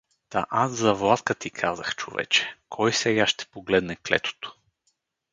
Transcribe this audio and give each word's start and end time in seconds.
—Та 0.29 0.45
аз 0.49 0.71
за 0.71 0.93
Владка 0.93 1.33
ти 1.35 1.49
казах, 1.49 1.95
човече… 1.95 2.55
Кой 2.69 2.93
сега 2.93 3.27
ще 3.27 3.45
погледне 3.45 3.95
клетото? 3.95 4.57